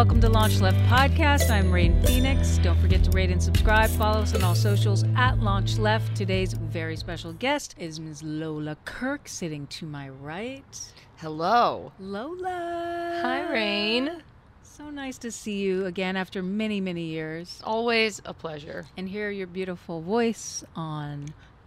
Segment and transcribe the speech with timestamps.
[0.00, 1.50] Welcome to Launch Left Podcast.
[1.50, 2.56] I'm Rain Phoenix.
[2.56, 3.90] Don't forget to rate and subscribe.
[3.90, 6.16] Follow us on all socials at Launch Left.
[6.16, 8.22] Today's very special guest is Ms.
[8.22, 10.90] Lola Kirke, sitting to my right.
[11.18, 11.92] Hello.
[12.00, 13.20] Lola.
[13.20, 14.22] Hi, Rain.
[14.62, 18.86] So nice to see you again after many, many years Always a pleasure.
[18.96, 21.26] and hear your beautiful voice on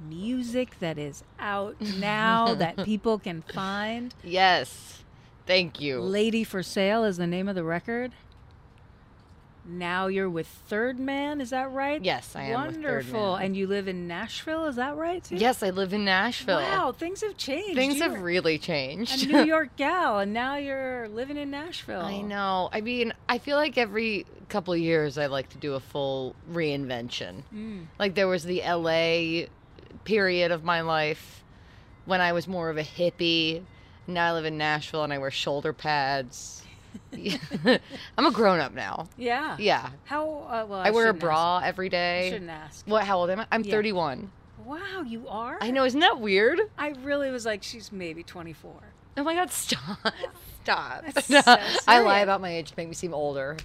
[0.09, 4.15] music that is out now that people can find.
[4.23, 5.03] Yes.
[5.45, 5.99] Thank you.
[5.99, 8.13] Lady for Sale is the name of the record.
[9.65, 12.03] Now you're with Third Man, is that right?
[12.03, 13.35] Yes, I am Wonderful.
[13.35, 15.23] And you live in Nashville, is that right?
[15.23, 15.37] too?
[15.37, 16.57] Yes, I live in Nashville.
[16.59, 17.75] Wow, things have changed.
[17.75, 19.25] Things You have really a.
[19.25, 22.01] New York gal, and now you're living in Nashville.
[22.01, 22.69] I know.
[22.73, 26.35] I mean, I feel like every couple of years I like to do a full
[26.51, 27.43] reinvention.
[27.53, 27.85] Mm.
[27.97, 29.47] Like there was the LA
[30.03, 31.43] period of my life
[32.05, 33.63] when I was more of a hippie.
[34.07, 36.63] Now I live in Nashville and I wear shoulder pads.
[38.17, 39.07] I'm a grown up now.
[39.17, 39.55] Yeah.
[39.59, 39.89] Yeah.
[40.05, 40.25] How?
[40.49, 41.67] Uh, well, I, wear a bra Ask.
[41.67, 42.85] every I shouldn't ask.
[42.87, 43.03] What?
[43.05, 43.47] How old am I?
[43.51, 43.71] I'm Yeah.
[43.71, 44.31] 31.
[44.65, 45.57] Wow, you are.
[45.61, 45.83] I know.
[45.83, 46.59] Isn't that weird?
[46.77, 48.71] I really was like, she's maybe 24.
[49.15, 49.51] Oh my God!
[49.51, 49.99] Stop!
[50.63, 51.03] Stop!
[51.21, 51.41] So
[51.87, 53.57] I lie about my age to make me seem older.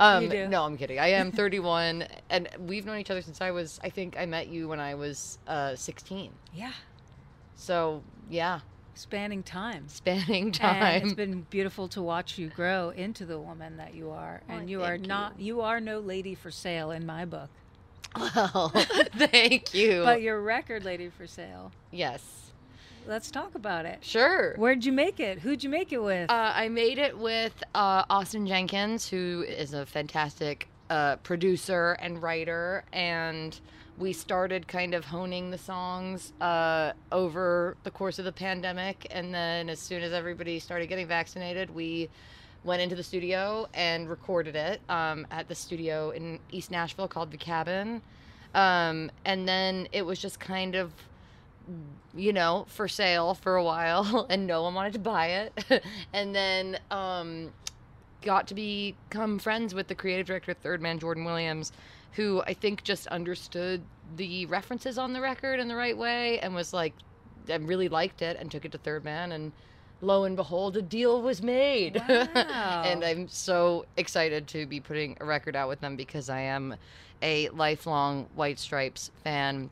[0.00, 0.48] Um, You do.
[0.48, 0.98] No, I'm kidding.
[0.98, 3.80] I am 31, and we've known each other since I was.
[3.82, 6.30] I think I met you when I was uh, 16.
[6.54, 6.72] Yeah.
[7.56, 8.60] So yeah,
[8.96, 9.88] Spanning time.
[9.88, 11.02] spanning And time.
[11.04, 14.40] it's been beautiful to watch you grow into the woman that you are.
[14.48, 17.50] And you are not, you are no lady for sale in my book.
[18.16, 18.68] well,
[19.16, 20.02] thank you.
[20.04, 21.72] But you're record lady for sale.
[21.90, 22.40] yes,
[23.06, 23.98] Let's talk about it.
[24.02, 24.54] sure.
[24.56, 25.40] Where'd you make it?
[25.40, 26.30] Who'd you make it with?
[26.30, 32.22] Uh, I made it with uh, Austin Jenkins, who is a fantastic uh, producer and
[32.22, 33.60] writer, and
[33.98, 39.06] we started kind of honing the songs uh, over the course of the pandemic.
[39.10, 42.08] And then, as soon as everybody started getting vaccinated, we
[42.64, 47.30] went into the studio and recorded it um, at the studio in East Nashville called
[47.30, 48.02] The Cabin.
[48.54, 50.92] Um, and then it was just kind of
[52.16, 55.82] you know, for sale for a while, and no one wanted to buy it.
[56.12, 57.52] and then um,
[58.22, 61.72] got to become friends with the creative director, Third Man Jordan Williams,
[62.14, 63.82] who I think just understood
[64.16, 66.94] the references on the record in the right way and was like,
[67.48, 69.32] and really liked it and took it to Third Man.
[69.32, 69.52] And
[70.00, 72.02] lo and behold, a deal was made.
[72.08, 72.82] Wow.
[72.84, 76.76] and I'm so excited to be putting a record out with them because I am
[77.22, 79.70] a lifelong White Stripes fan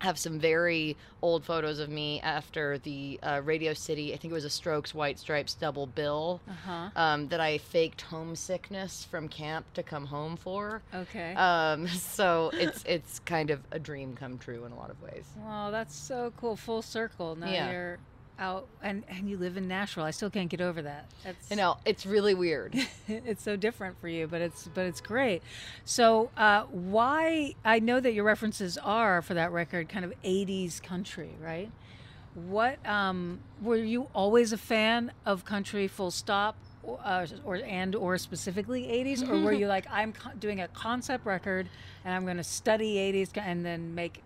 [0.00, 4.34] have some very old photos of me after the uh, Radio City, I think it
[4.34, 6.90] was a Strokes White Stripes double bill, Uh-huh.
[6.96, 10.82] um, that I faked homesickness from camp to come home for.
[10.94, 11.34] Okay.
[11.34, 15.24] Um, so it's it's kind of a dream come true in a lot of ways.
[15.38, 16.56] Wow, that's so cool.
[16.56, 17.36] Full circle.
[17.36, 17.70] Now Yeah.
[17.70, 17.98] you're
[18.38, 20.04] out and, and you live in Nashville.
[20.04, 21.06] I still can't get over that.
[21.22, 22.74] That's You know, it's really weird.
[23.08, 25.42] it's so different for you, but it's but it's great.
[25.84, 30.82] So uh, why I know that your references are for that record kind of 80s
[30.82, 31.70] country, right?
[32.34, 35.88] What um, were you always a fan of country?
[35.88, 36.56] Full stop.
[36.82, 40.68] Or, uh, or and or specifically 80s or were you like i'm co- doing a
[40.68, 41.66] concept record
[42.04, 44.22] and i'm going to study 80s and then make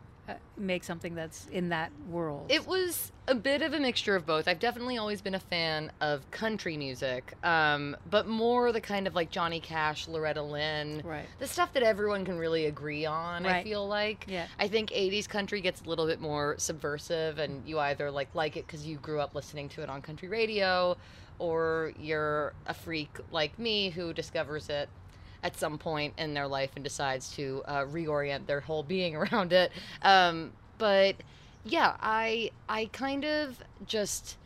[0.57, 4.49] make something that's in that world It was a bit of a mixture of both.
[4.49, 9.15] I've definitely always been a fan of country music, um, but more the kind of
[9.15, 13.47] like Johnny Cash, Loretta Lynn, right the stuff that everyone can really agree on.
[13.47, 14.25] I feel like.
[14.29, 18.35] yeah I think 80s country gets a little bit more subversive, and you either like
[18.35, 20.97] like it because you grew up listening to it on country radio,
[21.39, 24.89] or you're a freak like me who discovers it
[25.43, 29.53] at some point in their life and decides to uh, reorient their whole being around
[29.53, 29.73] it.
[30.03, 31.17] Um, but
[31.65, 34.37] yeah, I I kind of just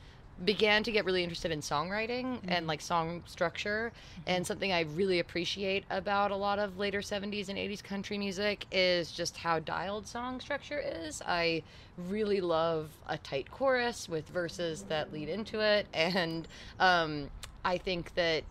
[0.45, 3.93] began to get really interested in songwriting and like song structure
[4.27, 8.67] and something I really appreciate about a lot of later 70s and 80s country music
[8.73, 11.23] is just how dialed song structure is.
[11.27, 11.63] I
[12.09, 16.49] really love a tight chorus with verses that lead into it and
[16.81, 17.31] um,
[17.65, 18.43] I think that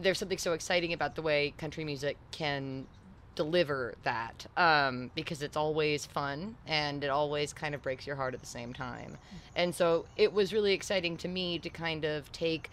[0.00, 2.86] there's something so exciting about the way country music can
[3.34, 8.34] deliver that um, because it's always fun and it always kind of breaks your heart
[8.34, 9.18] at the same time.
[9.54, 12.70] And so it was really exciting to me to kind of take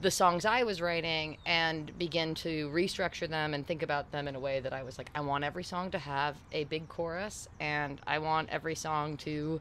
[0.00, 4.34] the songs I was writing and begin to restructure them and think about them in
[4.34, 7.48] a way that I was like, I want every song to have a big chorus
[7.60, 9.60] and I want every song to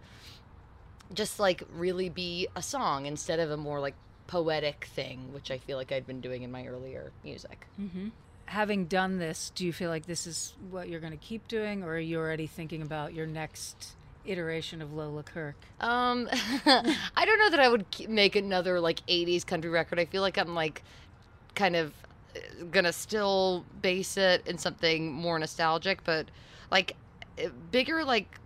[1.13, 3.95] just like really be a song instead of a more like
[4.31, 7.67] poetic thing, which I feel like I'd been doing in my earlier music.
[7.79, 8.07] Mm-hmm.
[8.45, 11.83] Having done this, do you feel like this is what you're going to keep doing,
[11.83, 13.89] or are you already thinking about your next
[14.25, 15.55] iteration of Lola Kirke?
[15.81, 16.29] Um,
[16.65, 19.99] I don't know that I would make another like '80s country record.
[19.99, 20.81] I feel like I'm like
[21.53, 21.93] kind of
[22.33, 22.39] uh,
[22.71, 26.27] gonna still base it in something more nostalgic, but
[26.71, 26.95] like
[27.37, 28.39] uh, bigger like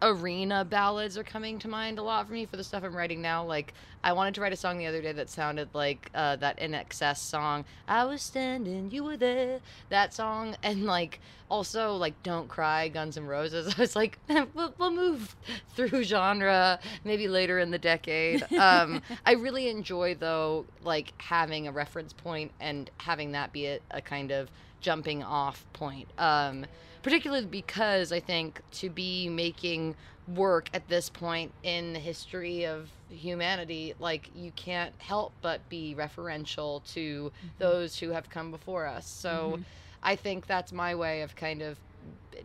[0.00, 3.22] arena ballads are coming to mind a lot for me for the stuff I'm writing
[3.22, 3.44] now.
[3.44, 6.58] Like I wanted to write a song the other day that sounded like uh, that
[6.58, 7.64] INXS song.
[7.86, 9.60] I was standing, you were there.
[9.90, 13.74] That song, and like also like Don't Cry, Guns N' Roses.
[13.78, 14.18] I was like,
[14.54, 15.36] we'll, we'll move
[15.76, 18.44] through genre maybe later in the decade.
[18.62, 23.80] Um, I really enjoy though like having a reference point and having that be a,
[23.90, 24.50] a kind of
[24.80, 26.08] jumping off point.
[26.16, 26.66] Um,
[27.02, 29.94] particularly because I think to be making
[30.28, 35.94] work at this point in the history of humanity, like you can't help but be
[35.98, 39.06] referential to those who have come before us.
[39.06, 39.64] So Mhm.
[40.02, 41.76] I think that's my way of kind of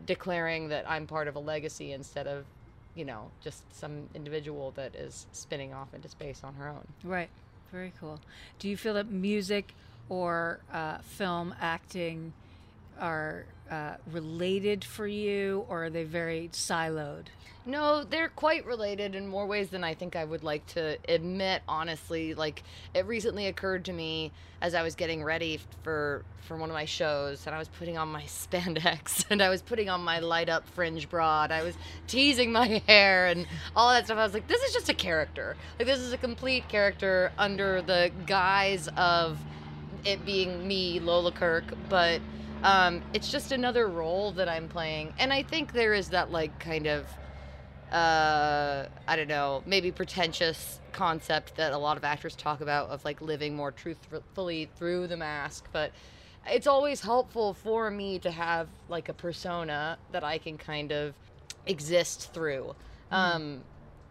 [0.05, 2.45] declaring that I'm part of a legacy instead of,
[2.95, 6.87] you know, just some individual that is spinning off into space on her own.
[7.03, 7.29] Right.
[7.71, 8.19] Very cool.
[8.59, 9.73] Do you feel that music
[10.09, 12.33] or uh, film acting
[12.99, 17.25] are uh, related for you, or are they very siloed?
[17.65, 21.63] No, they're quite related in more ways than I think I would like to admit,
[21.67, 22.33] honestly.
[22.33, 22.63] Like,
[22.93, 26.85] it recently occurred to me as I was getting ready for for one of my
[26.85, 30.47] shows and I was putting on my spandex and I was putting on my light
[30.47, 31.75] up fringe bra and I was
[32.07, 33.45] teasing my hair and
[33.75, 34.17] all that stuff.
[34.17, 35.57] I was like, this is just a character.
[35.77, 39.37] Like, this is a complete character under the guise of
[40.05, 42.21] it being me, Lola Kirke, but
[42.63, 45.13] um, it's just another role that I'm playing.
[45.19, 47.05] And I think there is that, like, kind of
[47.91, 53.03] uh i don't know maybe pretentious concept that a lot of actors talk about of
[53.05, 55.69] like living more truthfully through the mask.
[55.71, 55.91] But
[56.45, 61.13] it's always helpful for me to have like a persona that i can kind of
[61.65, 62.75] exist through.
[63.11, 63.61] Um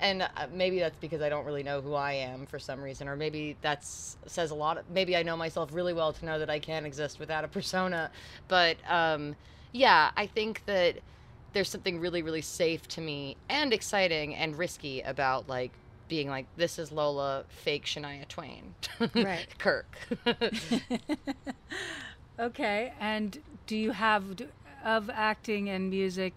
[0.00, 3.08] and uh, maybe that's because i don't really know who i am for some reason
[3.08, 6.38] or maybe that says a lot of, maybe i know myself really well to know
[6.38, 8.10] that i can't exist without a persona
[8.48, 9.36] but um
[9.72, 10.96] yeah i think that
[11.52, 15.72] there's something really really safe to me and exciting and risky about like
[16.08, 18.74] being like this is Lola fake Shania Twain.
[19.14, 19.46] Right.
[19.58, 19.84] Kirke.
[22.38, 22.92] okay.
[23.00, 24.24] And do you have
[24.84, 26.34] of acting and music?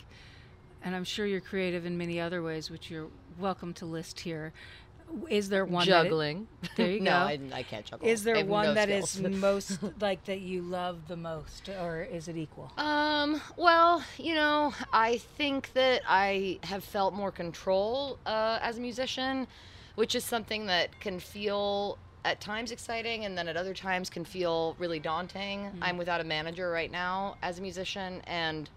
[0.84, 3.08] And I'm sure you're creative in many other ways, which you're
[3.40, 4.54] welcome to list here.
[5.28, 6.48] Is there one that it- Juggling.
[6.76, 7.16] There you no, go.
[7.18, 8.08] I, I can't juggle.
[8.08, 9.36] is there one no that is skills.
[9.38, 12.72] most like that you love the most, or is it equal?
[12.78, 18.82] Um, well, you know, I think that I have felt more control uh, as a
[18.82, 19.48] musician,
[19.96, 24.26] which is something that can feel at times exciting and then at other times can
[24.26, 25.72] feel really daunting.
[25.82, 28.70] I'm without a manager right now as a musician, and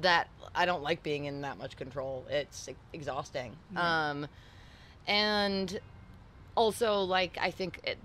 [0.00, 2.24] that I don't like being in that much control.
[2.30, 3.54] It's exhausting.
[3.76, 4.26] Um,
[5.06, 5.80] and
[6.54, 7.98] also like i think it,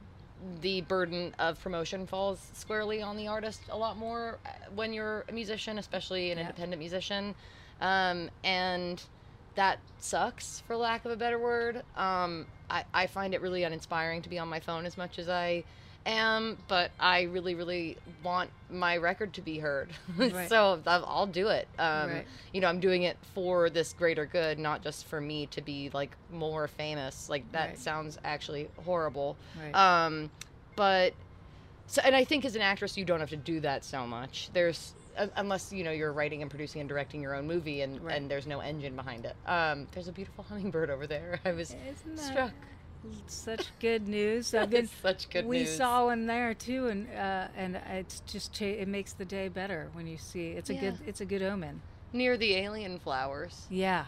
[0.62, 5.25] the burden of promotion falls squarely on the artist a lot more uh, when you're
[5.30, 6.44] a musician especially an Yeah.
[6.45, 7.36] independent musician
[7.81, 9.04] um, and
[9.56, 14.22] that sucks for lack of a better word um, I, I find it really uninspiring
[14.24, 15.63] to be on my phone as much as i
[16.07, 20.48] am but i really really want my record to be heard Right.
[20.50, 22.25] so I'll, do it um, Right.
[22.54, 25.89] you know i'm doing it for this greater good not just for me to be
[25.94, 27.77] like more famous like that Right.
[27.80, 29.76] sounds actually horrible Right.
[29.76, 30.30] um
[30.76, 31.14] but
[31.87, 34.49] so and i think as an actress you don't have to do that so much
[34.54, 34.94] there's
[35.35, 38.16] unless you know you're writing and producing and directing your own movie and Right.
[38.18, 41.76] and there's no engine behind it um there's a beautiful hummingbird over there i was
[42.16, 42.54] struck
[43.28, 44.54] such good news?
[44.54, 48.54] I've been, such good we news saw one there too, and uh, and it's just
[48.54, 50.81] cha- it makes the day better when you see it's a Yeah.
[50.81, 51.81] good it's a good omen.
[52.14, 54.06] near the alien flowers Yeah,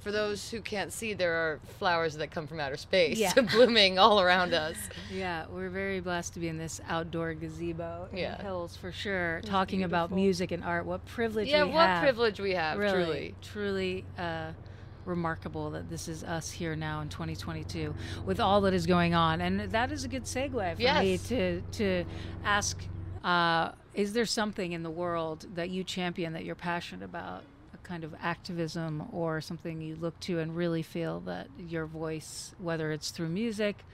[0.00, 3.32] for those who can't see there are flowers that come from outer space Yeah.
[3.52, 4.76] blooming all around us
[5.12, 8.36] yeah, we're very blessed to be in this outdoor gazebo in Yeah.
[8.36, 9.40] the hills for sure.
[9.44, 12.02] Talking about music and art, what privilege yeah we what have.
[12.02, 14.52] privilege we have really, truly truly uh,
[15.04, 19.40] remarkable that this is us here now in 2022 with all that is going on,
[19.40, 22.04] and that is a good segue for me to to
[22.44, 22.76] ask:
[23.24, 27.42] uh, Is there something in the world that you champion that you're passionate about?
[27.74, 32.54] A kind of activism or something you look to and really feel that your voice,
[32.58, 33.84] whether it's through music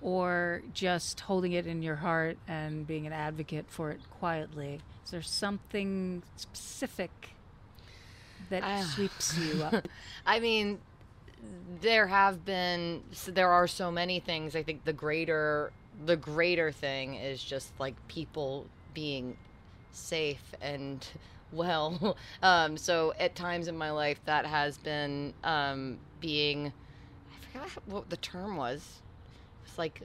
[0.00, 5.10] or just holding it in your heart and being an advocate for it quietly, is
[5.10, 7.33] there something specific
[8.50, 8.82] that Ah.
[8.94, 9.86] sweeps you up?
[10.26, 10.80] I mean,
[11.80, 14.56] there have been, there are so many things.
[14.56, 15.72] I think the greater,
[16.06, 19.36] the greater thing is just like people being
[19.92, 21.06] safe and
[21.52, 22.16] well.
[22.42, 26.72] Um, so at times in my life, that has been um, being,
[27.30, 29.00] I forgot what the term was.
[29.66, 30.00] It's like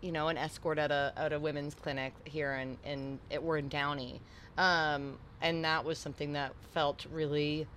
[0.00, 3.58] you know, an escort at a at a women's clinic here in in it, we're
[3.58, 4.20] in Downey,
[4.58, 7.68] um, and that was something that felt really,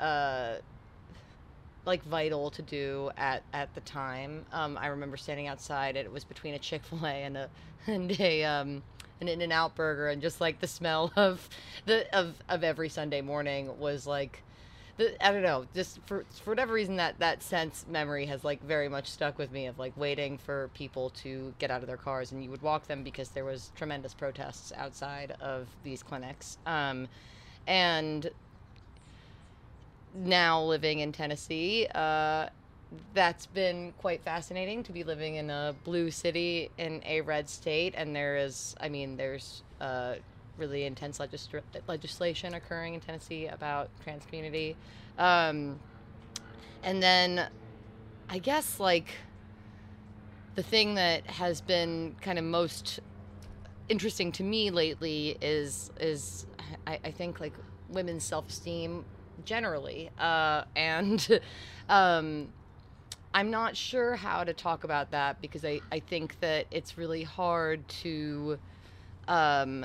[0.00, 0.54] uh,
[1.86, 4.44] like vital to do at at the time.
[4.52, 5.96] Um, I remember standing outside.
[5.96, 7.50] And it was between a Chick Fil A and a
[7.86, 8.82] and a um,
[9.20, 11.48] an In and Out burger, and just like the smell of
[11.86, 14.42] the of of every Sunday morning was like.
[14.96, 18.62] The, I don't know, just for for whatever reason that that sense memory has like
[18.62, 21.96] very much stuck with me of like waiting for people to get out of their
[21.96, 26.58] cars and you would walk them because there was tremendous protests outside of these clinics.
[26.64, 27.08] Um,
[27.66, 28.30] and
[30.14, 32.48] now living in Tennessee, uh,
[33.12, 37.94] that's been quite fascinating to be living in a blue city in a red state.
[37.96, 40.14] And there is, I mean, there's uh,
[40.56, 44.76] really intense legisl- legislation occurring in Tennessee about trans community.
[45.18, 45.80] Um,
[46.82, 47.48] and then
[48.28, 49.08] I guess, like,
[50.54, 53.00] the thing that has been kind of most
[53.88, 56.46] interesting to me lately is is
[56.86, 57.52] I, I think like
[57.88, 59.04] women's self esteem
[59.44, 61.40] generally, uh, and
[61.88, 62.48] um,
[63.34, 67.24] I'm not sure how to talk about that because I, I think that it's really
[67.24, 68.58] hard to
[69.26, 69.84] um,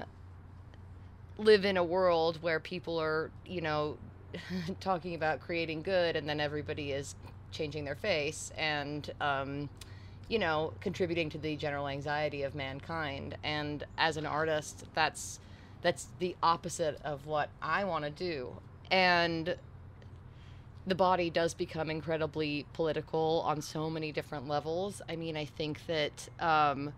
[1.39, 3.97] live in a world where people are, you know,
[4.79, 7.15] talking about creating good and then everybody is
[7.51, 9.67] changing their face and, um,
[10.27, 13.35] you know, contributing to the general anxiety of mankind.
[13.43, 15.39] And as an artist, that's
[15.81, 18.57] that's the opposite of what I want to do.
[18.91, 19.55] And
[20.89, 25.01] the body does become incredibly political on so many different levels.
[25.07, 26.93] I mean, I think that, um,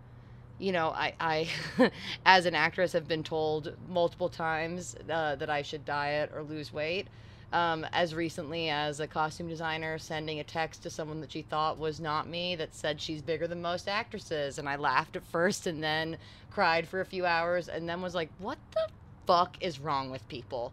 [0.58, 1.48] you know, I, I
[2.26, 6.72] as an actress, have been told multiple times uh, that I should diet or lose
[6.72, 7.08] weight.
[7.52, 11.76] Um, as recently as a costume designer sending a text to someone that she thought
[11.76, 14.58] was not me that said she's bigger than most actresses.
[14.58, 16.16] And I laughed at first and then
[16.50, 18.88] cried for a few hours and then was like, what the
[19.26, 20.72] fuck is wrong with people?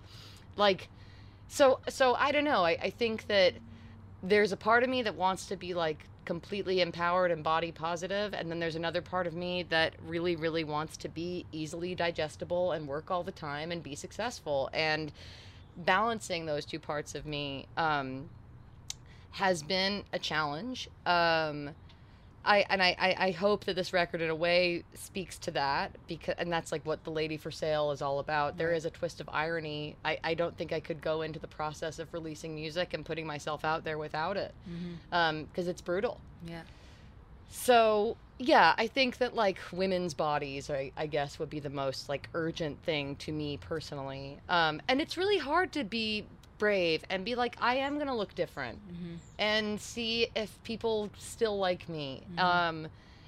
[0.56, 0.88] Like,
[1.50, 2.64] so so I don't know.
[2.64, 3.56] I, I think that
[4.24, 8.36] there's a part of me that wants to be like completely empowered and body positive
[8.36, 12.74] and then there's another part of me that really really wants to be easily digestible
[12.74, 15.12] and work all the time and be successful and
[15.76, 18.30] balancing those two parts of me um,
[19.32, 21.72] has been a challenge um,
[22.46, 25.96] I and I, I, I hope that this record in a way speaks to that
[26.08, 28.58] because and that's like what the lady for sale is all about.
[28.58, 28.78] There Right.
[28.78, 29.96] is a twist of irony.
[30.06, 33.28] I, I don't think I could go into the process of releasing music and putting
[33.28, 34.54] myself out there without it
[35.10, 36.20] because it's brutal.
[36.48, 36.62] Yeah.
[37.50, 42.08] So yeah, I think that like women's bodies, I, I guess, would be the most
[42.08, 44.38] like urgent thing to me personally.
[44.48, 46.24] Um, and it's really hard to be
[46.60, 51.58] brave and be like, I am gonna look different hmm and see if people still
[51.58, 52.22] like me.
[52.36, 52.40] Mhm.
[52.44, 52.88] Um,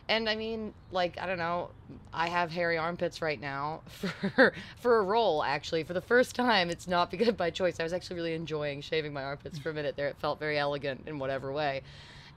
[0.09, 1.69] and I mean, like I don't know,
[2.13, 5.41] I have hairy armpits right now for for a role.
[5.41, 7.79] Actually, for the first time, it's not because by choice.
[7.79, 10.09] I was actually really enjoying shaving my armpits for a minute there.
[10.09, 11.81] It felt very elegant in whatever way,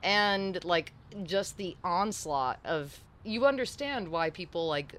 [0.05, 0.93] and like
[1.25, 4.95] just the onslaught of you understand why people like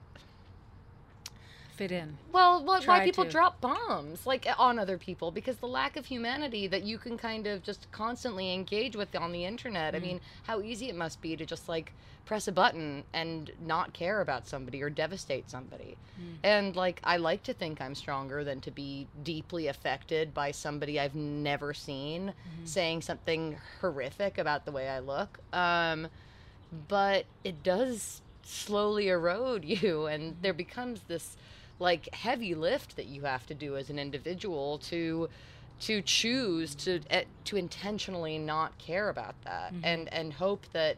[1.75, 2.17] Fit in.
[2.31, 3.29] well, why, why people to.
[3.29, 7.47] drop bombs like on other people because the lack of humanity that you can kind
[7.47, 9.93] of just constantly engage with on the internet.
[9.93, 10.03] I Mm.
[10.03, 11.91] mean, how easy it must be to just like
[12.25, 15.97] press a button and not care about somebody or devastate somebody.
[16.19, 16.37] Mm.
[16.43, 20.97] And like I like to think I'm stronger than to be deeply affected by somebody
[20.99, 22.29] I've never seen
[22.63, 22.67] Mhm.
[22.67, 25.39] saying something horrific about the way I look.
[25.53, 26.07] Um,
[26.87, 31.35] but it does slowly erode you, and there becomes this
[31.79, 35.29] like heavy lift that you have to do as an individual to
[35.81, 39.79] to choose to eh, to intentionally not care about that Mhm.
[39.83, 40.97] and and hope that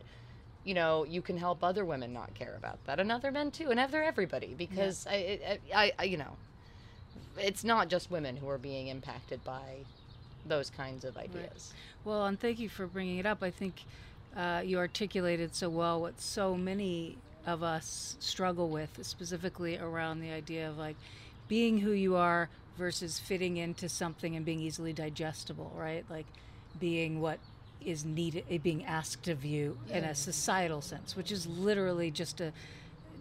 [0.64, 3.72] you know you can help other women not care about that and other men too
[3.72, 5.40] and other everybody because I,
[5.74, 6.38] I, I I you know
[7.38, 9.78] it's not just women who are being impacted by
[10.46, 11.74] those kinds of ideas
[12.06, 13.44] Well, and thank you for bringing it up.
[13.44, 13.84] I think
[14.36, 20.32] uh, you articulated so well what so many of us struggle with, specifically around the
[20.32, 20.98] idea of like
[21.48, 26.06] being who you are versus fitting into something and being easily digestible, right?
[26.10, 26.26] Like
[26.80, 27.40] being what
[27.84, 32.42] is needed, eh, being asked of you in a societal sense, which is literally just
[32.42, 32.52] a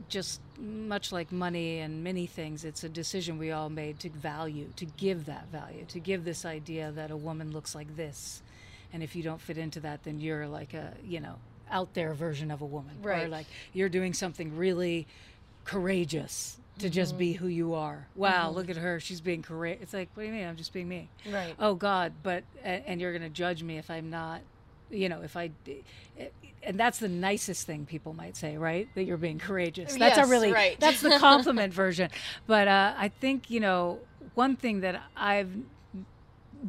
[0.09, 4.67] just much like money and many things, it's a decision we all made to value,
[4.77, 8.43] to give that value, to give this idea that a woman looks like this.
[8.93, 11.37] And if you don't fit into that, then you're like a, you know,
[11.71, 12.97] out there version of a woman.
[13.03, 13.31] Or Right.
[13.31, 15.07] like you're doing something really
[15.65, 18.07] courageous to just be who you are.
[18.15, 19.01] Wow, look at her.
[19.01, 19.83] She's being courageous.
[19.85, 20.47] It's like, what do you mean?
[20.47, 23.91] I'm just being me right oh god but and you're going to judge me if
[23.91, 24.41] i'm not
[24.91, 25.51] you know if I,
[26.63, 28.89] and that's the nicest thing people might say, right?
[28.95, 29.97] That you're being courageous.
[29.97, 30.79] That's Yes, a really right.
[30.79, 32.11] that's the compliment version.
[32.47, 33.99] But uh, I think you know
[34.35, 35.51] one thing that I've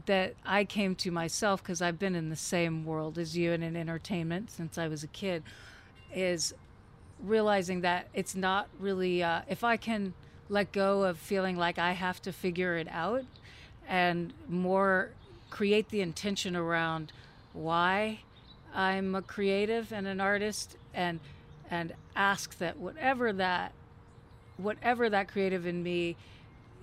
[0.06, 3.64] that I came to myself because I've been in the same world as you and
[3.64, 5.44] in entertainment since I was a kid
[6.14, 6.54] is
[7.24, 10.14] realizing that it's not really uh, if I can
[10.50, 13.24] let go of feeling like I have to figure it out
[13.88, 15.12] and more
[15.50, 17.12] create the intention around
[17.54, 18.20] why
[18.74, 21.20] I'm a creative and an artist and
[21.70, 23.72] and ask that whatever that
[24.58, 26.16] whatever that creative in me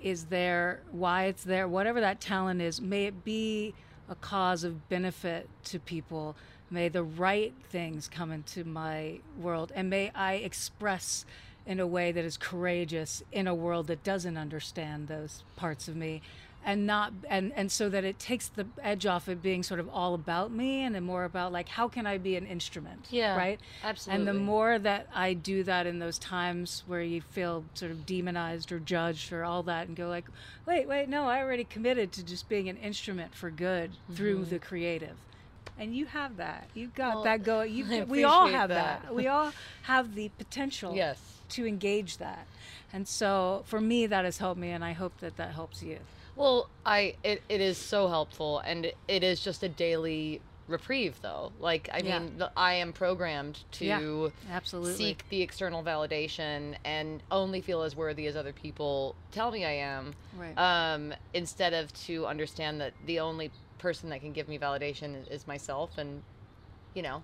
[0.05, 3.75] is there, why it's there, whatever that talent is, may it be
[4.09, 6.37] a cause of benefit to people.
[6.71, 11.25] May the right things come into my world, and may I express
[11.67, 15.97] in a way that is courageous in a world that doesn't understand those parts of
[15.97, 16.21] me
[16.65, 19.89] and not and and so that it takes the edge off it being sort of
[19.91, 23.61] all about me and more about like how can I be an instrument Yeah, right
[23.83, 24.19] absolutely.
[24.21, 28.07] and the more that I do that in those times where you feel sort of
[28.07, 30.25] demonized or judged or all that and go like,
[30.67, 34.59] wait, wait, no, I already committed to just being an instrument for good through the
[34.59, 35.17] creative.
[35.79, 36.69] And you have that.
[36.73, 37.73] You've got Well, that going.
[37.75, 39.03] You, we all have that.
[39.03, 39.15] that.
[39.15, 39.53] We all
[39.83, 41.19] have the potential Yes.
[41.51, 42.47] to engage that.
[42.93, 45.99] And so for me, that has helped me, and I hope that that helps you.
[46.37, 51.21] Well, I it, it is so helpful, and it, it is just a daily reprieve,
[51.23, 51.53] though.
[51.59, 52.21] Like I Yeah.
[52.21, 54.95] mean, the, I am programmed to Yeah, Absolutely.
[54.97, 59.73] seek the external validation and only feel as worthy as other people tell me I
[59.73, 60.59] am, Right.
[60.59, 65.29] um, instead of to understand that the only person that can give me validation is,
[65.29, 66.23] is myself, and
[66.95, 67.23] you know,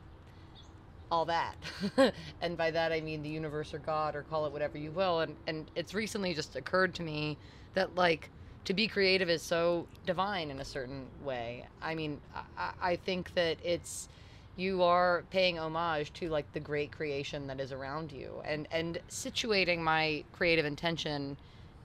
[1.10, 1.56] all that.
[2.40, 5.20] and by that I mean the universe or God or call it whatever you will.
[5.20, 7.38] And and it's recently just occurred to me
[7.74, 8.30] that like
[8.64, 11.66] to be creative is so divine in a certain way.
[11.82, 12.20] I mean,
[12.56, 14.08] I, I- think that it's
[14.56, 18.98] you are paying homage to like the great creation that is around you and and
[19.08, 21.36] situating my creative intention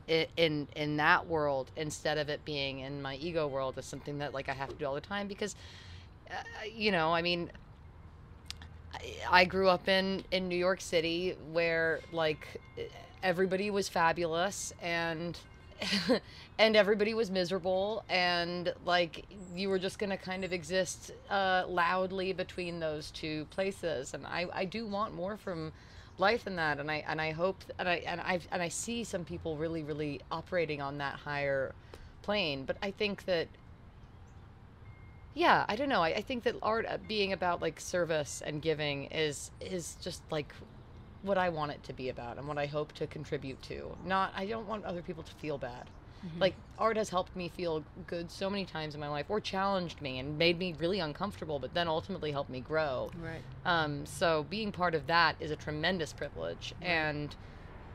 [0.07, 4.33] in in that world instead of it being in my ego world is something that
[4.33, 5.55] like I have to do all the time because
[6.29, 6.33] uh,
[6.75, 7.51] you know, I mean
[8.93, 12.61] I- I grew up in in New York City where like
[13.23, 15.37] everybody was fabulous and
[16.57, 22.31] and everybody was miserable and like you were just gonna kind of exist uh, loudly
[22.33, 24.13] between those two places.
[24.13, 25.73] And I, I do want more from
[26.17, 29.03] life than that and I and I hope and I and I and I see
[29.03, 31.75] some people really really operating on that higher
[32.21, 32.63] plane.
[32.63, 33.47] But I think that
[35.33, 36.01] yeah i don't know.
[36.01, 40.23] I, I think that art uh, being about like service and giving is is just
[40.31, 40.53] like
[41.23, 43.97] what i want it to be about and what i hope to contribute to.
[44.05, 45.89] Not i don't want other people to feel bad
[46.39, 50.01] like art has helped me feel good so many times in my life or challenged
[50.01, 53.09] me and made me really uncomfortable but then ultimately helped me grow.
[53.21, 53.41] Right.
[53.65, 57.35] um, so being part of that is a tremendous privilege and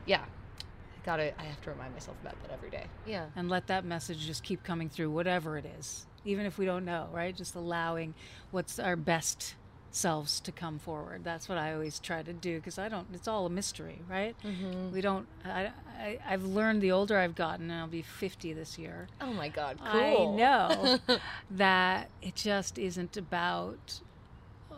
[0.05, 2.85] yeah I gotta i have to remind myself about that every day.
[3.05, 3.27] Yeah.
[3.35, 6.85] And let that message just keep coming through whatever it is even if we don't
[6.85, 7.35] know right?
[7.35, 8.13] Just allowing
[8.51, 9.55] what's our best
[9.95, 11.23] selves to come forward.
[11.23, 14.35] That's what i always try to do because i don't it's all a mystery right?
[14.43, 14.91] Mm-hmm.
[14.93, 18.77] we don't I, I i've learned the older i've gotten and i'll be 50 this
[18.77, 19.07] year.
[19.19, 20.37] Oh my god i cool.
[20.37, 20.99] know
[21.51, 23.99] that it just isn't about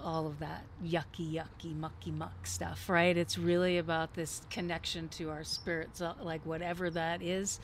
[0.04, 3.16] all of that yucky yucky mucky muck stuff right?
[3.16, 7.60] It's really about this connection to our spirits uh, like whatever that is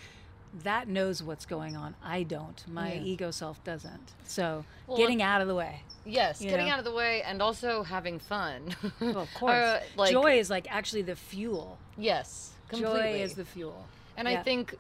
[0.64, 3.02] that knows what's going on i don't my Yeah.
[3.02, 6.72] ego self doesn't so Well, getting out of the way Yes, getting know?
[6.74, 8.74] out of the way and also having fun.
[9.00, 13.00] well, of course Uh, like, joy is like actually the fuel Yes, completely.
[13.00, 13.86] joy is the fuel
[14.18, 14.40] and yeah.
[14.40, 14.76] I think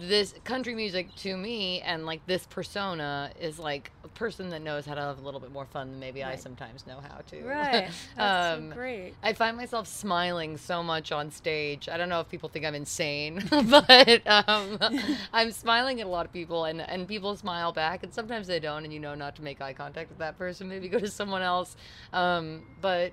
[0.00, 4.86] this country music to me and like this persona is like a person that knows
[4.86, 7.42] how to have a little bit more fun than maybe I sometimes know how to.
[7.44, 11.88] right that's Um, so great I find myself smiling so much on stage.
[11.90, 14.78] I don't know if people think I'm insane, but um,
[15.32, 18.60] I'm smiling at a lot of people, and, and people smile back, and sometimes they
[18.60, 20.68] don't, and you know not to make eye contact with that person.
[20.68, 21.76] Maybe go to someone else.
[22.12, 23.12] Um, but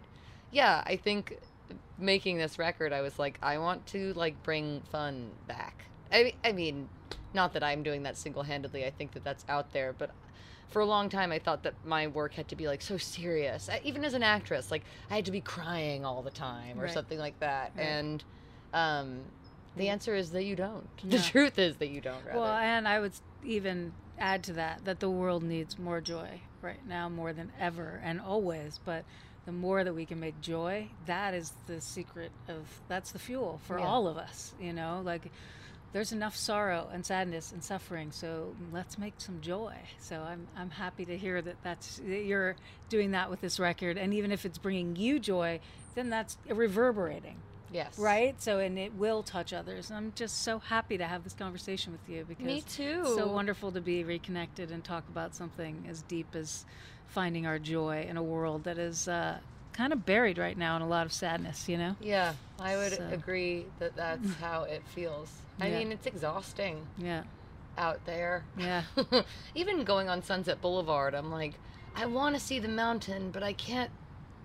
[0.52, 1.38] yeah, I think
[1.98, 5.86] making this record, I was like, I want to like bring fun back.
[6.14, 6.88] I, I mean,
[7.34, 8.86] not that I'm doing that single handedly.
[8.86, 10.12] I think that that's out there, but
[10.70, 13.70] for a long time I thought that my work had to be like so serious.
[13.70, 16.84] I, even as an actress, like I had to be crying all the time or
[16.84, 16.94] Right.
[16.94, 17.72] something like that.
[17.76, 17.84] Right.
[17.84, 18.24] And
[18.74, 19.20] um,
[19.76, 20.88] the answer is that you don't.
[21.04, 21.18] Yeah.
[21.18, 22.24] The truth is that you don't.
[22.26, 22.40] Rather.
[22.40, 23.14] Well, and I would
[23.46, 28.00] even add to that that the world needs more joy right now more than ever
[28.04, 28.80] and always.
[28.86, 29.04] But
[29.46, 33.60] the more that we can make joy, that is the secret of that's the fuel
[33.68, 33.86] for Yeah.
[33.86, 34.54] all of us.
[34.60, 35.30] You know, like
[35.94, 39.76] there's enough sorrow and sadness and suffering, so let's make some joy.
[40.00, 42.56] So I'm I'm happy to hear that that's that you're
[42.90, 45.60] doing that with this record, and even if it's bringing you joy,
[45.96, 47.36] then that's reverberating,
[47.72, 47.98] Yes.
[48.00, 48.36] right?
[48.42, 49.90] So and it will touch others.
[49.92, 53.02] And I'm just so happy to have this conversation with you because Me too.
[53.04, 56.66] it's so wonderful to be reconnected and talk about something as deep as
[57.08, 59.38] finding our joy in a world that is uh,
[59.74, 61.68] kind of buried right now in a lot of sadness.
[61.68, 61.96] You know?
[62.00, 65.30] Yeah, I would So- agree that that's how it feels.
[65.60, 65.80] I Yeah.
[65.80, 67.24] mean, it's exhausting Yeah.
[67.78, 68.44] out there.
[68.58, 68.84] Yeah.
[69.56, 71.54] Even going on Sunset Boulevard, I'm like,
[71.96, 73.92] I want to see the mountain, but I can't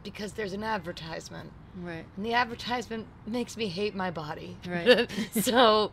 [0.05, 1.51] because there's an advertisement.
[1.81, 2.05] Right.
[2.17, 4.57] And the advertisement makes me hate my body.
[4.67, 5.11] Right.
[5.33, 5.93] so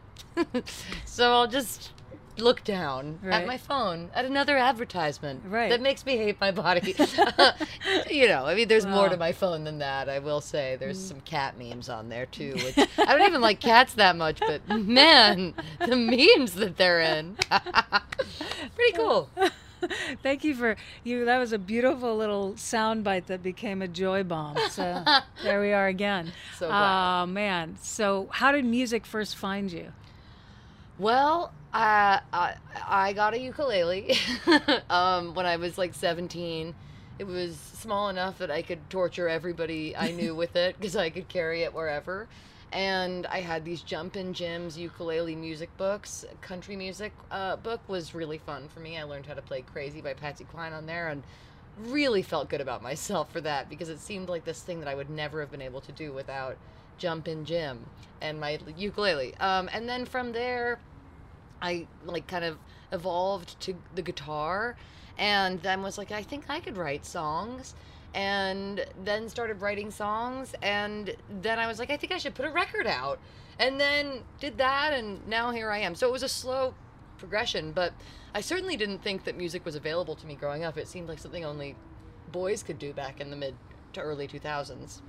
[1.06, 1.92] so I'll just
[2.38, 3.42] look down Right.
[3.42, 5.70] at my phone at another advertisement Right.
[5.70, 6.96] that makes me hate my body.
[8.10, 10.10] you know, I mean there's more to my phone than that.
[10.10, 11.08] I will say there's Mm.
[11.08, 14.68] some cat memes on there too, which I don't even like cats that much, but
[14.70, 17.38] man, the memes that they're in.
[18.76, 19.30] Pretty cool.
[20.24, 21.26] Thank you for you.
[21.26, 24.58] That was a beautiful little soundbite that became a joy bomb.
[24.72, 25.04] So
[25.44, 26.32] there we are again.
[26.58, 27.22] So glad.
[27.24, 27.76] Oh man.
[27.82, 29.94] So how did music first find you?
[30.98, 32.56] Well, uh, I
[32.88, 34.18] I got a ukulele
[34.90, 36.74] um, when I was like 17.
[37.20, 41.10] It was small enough that I could torture everybody I knew with it because I
[41.10, 42.30] could carry it wherever.
[42.72, 46.26] And I had these Jumpin' Jim's ukulele music books.
[46.42, 48.98] Country music uh, book was really fun for me.
[48.98, 51.24] I learned how to play Crazy by Patsy Cline on there and
[51.78, 54.96] really felt good about myself for that because it seemed like this thing that I
[54.96, 56.56] would never have been able to do without
[56.98, 57.86] Jumpin' Jim
[58.22, 59.36] and my ukulele.
[59.38, 60.80] Um, and then from there,
[61.66, 62.60] I like kind of
[62.92, 64.78] evolved to the guitar
[65.18, 67.74] and then was like I think I could write songs
[68.14, 72.46] and then started writing songs and then I was like I think I should put
[72.46, 73.20] a record out
[73.58, 75.96] and then did that and now here I am.
[75.96, 76.76] So it was a slow
[77.18, 77.94] progression, but
[78.36, 80.78] I certainly didn't think that music was available to me growing up.
[80.78, 81.76] It seemed like something only
[82.32, 83.56] boys could do back in the mid
[83.94, 85.02] to early 2000s.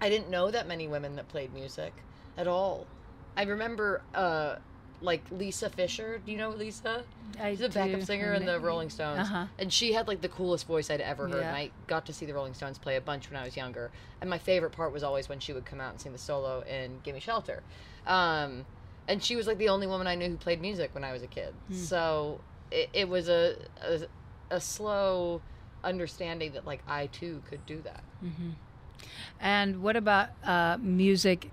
[0.00, 1.92] I didn't know that many women that played music
[2.38, 2.86] at all.
[3.36, 4.56] I remember uh
[5.00, 6.20] like Lisa Fischer.
[6.24, 7.04] Do you know Lisa?
[7.40, 8.04] I She's a backup do.
[8.06, 9.20] singer in the Rolling Stones.
[9.20, 9.46] Uh-huh.
[9.58, 11.40] And she had like the coolest voice I'd ever heard.
[11.40, 11.48] Yeah.
[11.48, 13.90] And I got to see the Rolling Stones play a bunch when I was younger.
[14.20, 16.60] And my favorite part was always when she would come out and sing the solo
[16.62, 17.62] in Gimme Shelter.
[18.06, 18.66] Um,
[19.08, 21.22] and she was like the only woman I knew who played music when I was
[21.22, 21.54] a kid.
[21.68, 21.74] Hmm.
[21.74, 24.00] So it, it was a, a
[24.50, 25.40] a slow
[25.82, 28.02] understanding that like I too could do that.
[29.40, 31.50] And what about uh, music?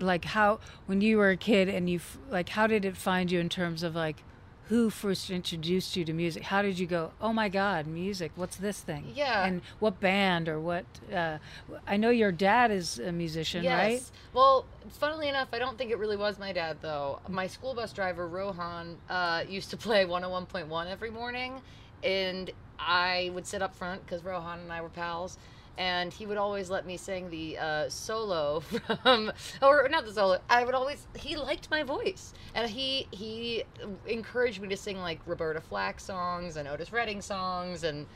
[0.00, 3.40] Like how when you were a kid and you like how did it find you
[3.40, 4.22] in terms of like
[4.68, 6.44] who first introduced you to music?
[6.44, 7.12] How did you go?
[7.20, 8.32] Oh my God, music!
[8.34, 9.12] What's this thing?
[9.14, 9.44] Yeah.
[9.44, 10.86] And what band or what?
[11.12, 11.38] Uh,
[11.86, 14.02] I know your dad is a musician, right?
[14.32, 17.20] Well, funnily enough, I don't think it really was my dad though.
[17.28, 21.60] My school bus driver Rohan uh, used to play 101.1 every morning,
[22.02, 25.38] and I would sit up front because Rohan and I were pals.
[25.76, 28.60] And he would always let me sing the uh, solo
[29.02, 30.38] from, or not the solo.
[30.48, 31.06] I would always.
[31.16, 33.64] He liked my voice, and he he
[34.06, 38.06] encouraged me to sing like Roberta Flack songs and Otis Redding songs, and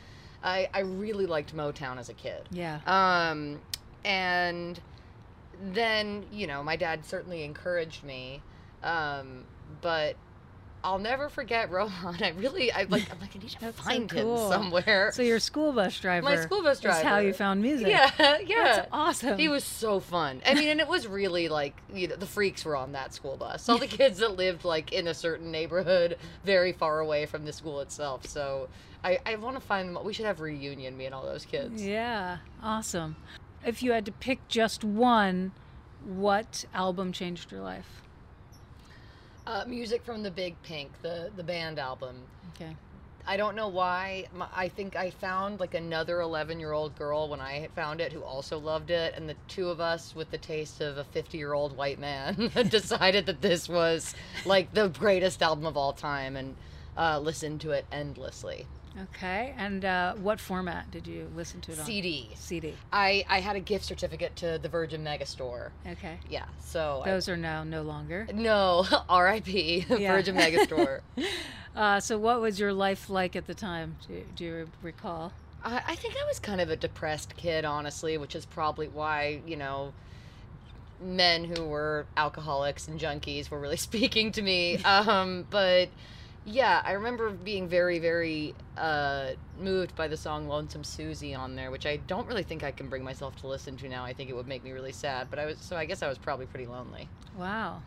[0.43, 2.49] I I really liked Motown as a kid.
[2.51, 2.79] Yeah.
[2.87, 3.61] Um,
[4.05, 4.81] and
[5.73, 8.41] then you know my dad certainly encouraged me,
[8.83, 9.45] um,
[9.81, 10.17] but
[10.85, 12.19] I'll never forget Rohan.
[12.23, 14.47] I really I like I'm like I need to That's so find cool.
[14.47, 15.11] him somewhere.
[15.13, 16.25] So your school bus driver.
[16.25, 17.89] My school bus driver, Is how you found music.
[17.89, 18.11] yeah,
[18.47, 18.65] yeah.
[18.65, 19.39] That's awesome.
[19.39, 20.41] He was so fun.
[20.47, 23.37] I mean, and it was really like you know the freaks were on that school
[23.37, 23.69] bus.
[23.69, 27.53] All the kids that lived like in a certain neighborhood, very far away from the
[27.53, 28.27] school itself.
[28.27, 28.69] So
[29.03, 30.05] I, I want to find them.
[30.05, 31.85] We should have a reunion, me and all those kids.
[31.85, 33.17] Yeah, awesome.
[33.67, 35.53] If you had to pick just one,
[36.05, 38.03] what album changed your life?
[39.49, 42.17] Uh, music from the Big Pink, the the band album.
[42.55, 42.77] Okay.
[43.27, 44.27] I don't know why.
[44.55, 48.23] I think I found like another 11 year old girl when I found it who
[48.23, 51.55] also loved it, and the two of us, with the taste of a 50 year
[51.55, 56.55] old white man, decided that this was like the greatest album of all time, and
[56.99, 58.67] uh, listened to it endlessly.
[59.15, 59.55] Okay.
[59.57, 61.85] And uh, what format did you listen to it on?
[61.85, 62.31] CD.
[62.35, 62.75] CD.
[62.93, 65.71] I I had a gift certificate to the Virgin Megastore.
[65.87, 66.19] Okay.
[66.29, 68.27] Yeah, so I- Those are now no longer.
[68.33, 69.87] no, R.I.P.
[69.99, 70.13] Yeah.
[70.13, 71.01] Virgin Megastore.
[71.77, 73.95] Uh, so, what was your life like at the time?
[74.09, 75.33] Do you, do you recall?
[75.63, 79.43] I, I think I was kind of a depressed kid, honestly, which is probably why,
[79.47, 79.93] you know,
[81.01, 84.79] men who were alcoholics and junkies were really speaking to me.
[84.83, 85.89] Um, but
[86.45, 91.71] yeah, I remember being very, very uh, moved by the song Lonesome Susie on there,
[91.71, 94.05] which I don't really think I can bring myself to listen to now.
[94.05, 95.29] I think it would make me really sad.
[95.31, 97.09] But I was, so I guess I was probably pretty lonely.
[97.37, 97.83] Wow.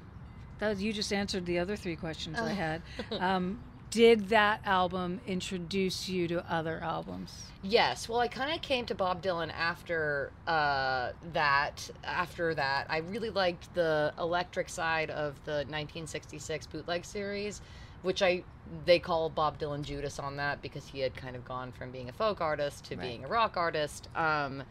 [0.60, 2.56] That was you just answered the other three questions I Oh.
[2.56, 2.82] had.
[3.20, 3.60] Um,
[3.90, 7.48] did that album introduce you to other albums?
[7.62, 8.08] Yes.
[8.08, 11.90] Well, I kind of came to Bob Dylan after uh, that.
[12.02, 17.62] After that, I really liked the electric side of the 1966 bootleg series,
[18.02, 18.44] which I
[18.86, 22.08] they call Bob Dylan Judas on that because he had kind of gone from being
[22.08, 23.02] a folk artist to Right.
[23.06, 24.08] being a rock artist.
[24.16, 24.64] Um,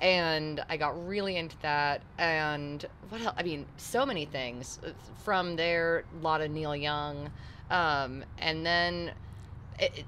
[0.00, 2.02] and I got really into that.
[2.18, 3.34] And what else?
[3.36, 4.78] I mean, so many things
[5.24, 6.04] from there.
[6.20, 7.30] A lot of Neil Young,
[7.70, 9.12] um, and then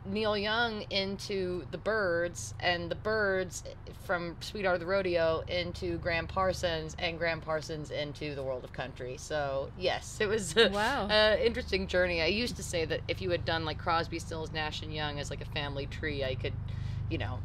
[0.05, 3.62] Neil Young into the Byrds, and the Byrds
[4.05, 8.72] from Sweetheart of the Rodeo into Gram Parsons, and Gram Parsons into the world of
[8.72, 9.16] country.
[9.18, 11.09] So yes, it was a, Wow.
[11.11, 12.22] a interesting journey.
[12.22, 15.18] I used to say that if you had done like Crosby, Stills, Nash and Young
[15.18, 16.55] as like a family tree, I could,
[17.11, 17.40] you know,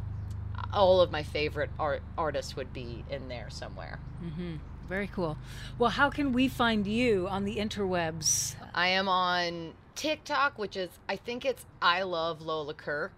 [0.73, 3.99] all of my favorite art artists would be in there somewhere.
[4.23, 4.55] Mm-hmm.
[4.87, 5.37] Very cool.
[5.77, 8.55] Well, how can we find you on the interwebs?
[8.73, 13.09] I am on TikTok, which is I think it's I love Lola Kirke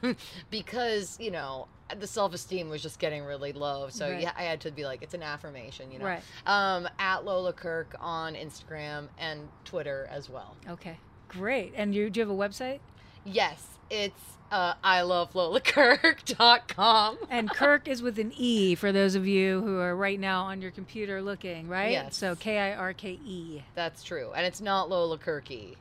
[0.50, 1.66] because you know
[1.98, 4.22] the self esteem was just getting really low, so Right.
[4.22, 6.04] yeah, I had to be like it's an affirmation, you know.
[6.04, 6.22] Right.
[6.46, 10.54] Um, at Lola Kirke on Instagram and Twitter as well.
[10.68, 10.98] Okay.
[11.28, 11.72] Great.
[11.74, 12.78] And you do you have a website?
[13.24, 14.20] Yes, it's
[14.52, 17.18] uh, I love Lola LolaKirke.com.
[17.30, 20.62] And Kirk is with an E for those of you who are right now on
[20.62, 21.90] your computer looking, right?
[21.90, 22.16] Yes.
[22.16, 23.64] So K I R K E.
[23.74, 25.74] That's true, and it's not Lola Kirky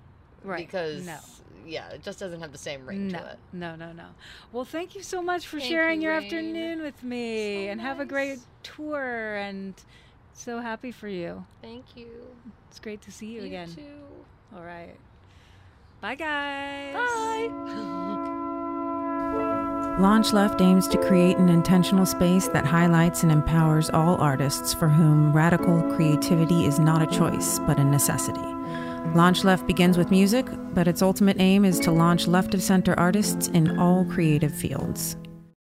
[0.43, 0.65] Right.
[0.65, 1.17] because no.
[1.65, 3.39] yeah, it just doesn't have the same ring No, to it.
[3.53, 4.05] no, no, no.
[4.51, 6.23] Well, thank you so much for Thank sharing you, your Rain.
[6.25, 9.35] afternoon with me, So and have a great tour.
[9.35, 9.73] And
[10.33, 11.45] so happy for you.
[11.61, 12.07] Thank you.
[12.69, 13.69] It's great to see you, You again.
[13.73, 14.55] too.
[14.55, 14.95] All right.
[16.01, 16.93] Bye, guys.
[16.95, 17.49] Bye.
[19.99, 24.87] Launch Left aims to create an intentional space that highlights and empowers all artists for
[24.87, 28.39] whom radical creativity is not a choice, but a necessity.
[29.15, 30.45] Launch Left begins with music,
[30.75, 35.17] but its ultimate aim is to launch left of center artists in all creative fields.